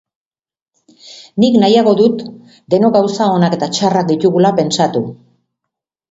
Nik 1.43 1.57
nahiago 1.63 1.91
dut 1.99 2.23
denok 2.73 2.95
gauza 2.95 3.27
onak 3.33 3.55
eta 3.57 3.69
txarrak 3.75 4.09
ditugula 4.13 4.53
pentsatu. 4.61 5.03